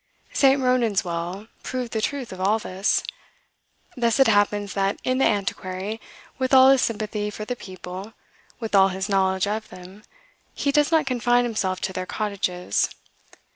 "St. 0.33 0.59
Ronan's 0.59 1.03
Well" 1.05 1.45
proved 1.61 1.91
the 1.91 2.01
truth 2.01 2.33
of 2.33 2.41
all 2.41 2.57
this. 2.57 3.03
Thus 3.95 4.19
it 4.19 4.25
happens 4.25 4.73
that, 4.73 4.99
in 5.03 5.19
"The 5.19 5.25
Antiquary," 5.25 6.01
with 6.39 6.55
all 6.55 6.71
his 6.71 6.81
sympathy 6.81 7.29
for 7.29 7.45
the 7.45 7.55
people, 7.55 8.13
with 8.59 8.73
all 8.73 8.87
his 8.87 9.07
knowledge 9.09 9.45
of 9.45 9.69
them, 9.69 10.01
he 10.55 10.71
does 10.71 10.91
not 10.91 11.05
confine 11.05 11.43
himself 11.45 11.81
to 11.81 11.93
their 11.93 12.07
cottages. 12.07 12.89